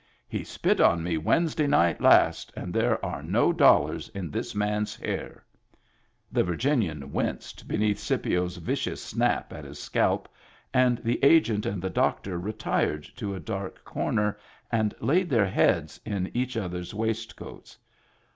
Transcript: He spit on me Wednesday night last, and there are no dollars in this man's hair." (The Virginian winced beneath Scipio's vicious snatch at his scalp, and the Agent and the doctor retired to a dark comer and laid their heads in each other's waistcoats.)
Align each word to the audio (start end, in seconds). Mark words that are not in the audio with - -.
He 0.27 0.43
spit 0.43 0.81
on 0.81 1.03
me 1.03 1.19
Wednesday 1.19 1.67
night 1.67 2.01
last, 2.01 2.51
and 2.57 2.73
there 2.73 3.05
are 3.05 3.21
no 3.21 3.53
dollars 3.53 4.09
in 4.15 4.31
this 4.31 4.55
man's 4.55 4.95
hair." 4.95 5.45
(The 6.31 6.43
Virginian 6.43 7.11
winced 7.13 7.67
beneath 7.67 7.99
Scipio's 7.99 8.57
vicious 8.57 8.99
snatch 9.03 9.51
at 9.51 9.63
his 9.63 9.77
scalp, 9.77 10.27
and 10.73 10.97
the 11.03 11.23
Agent 11.23 11.67
and 11.67 11.83
the 11.83 11.91
doctor 11.91 12.39
retired 12.39 13.03
to 13.17 13.35
a 13.35 13.39
dark 13.39 13.85
comer 13.85 14.39
and 14.71 14.95
laid 15.01 15.29
their 15.29 15.45
heads 15.45 15.99
in 16.03 16.31
each 16.33 16.57
other's 16.57 16.95
waistcoats.) 16.95 17.77